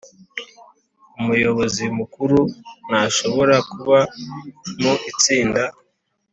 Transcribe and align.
Umuyobozi 1.19 1.83
Mukuru 1.97 2.39
ntashobora 2.87 3.55
kuba 3.71 3.99
mu 4.81 4.93
Itsinda 5.11 5.63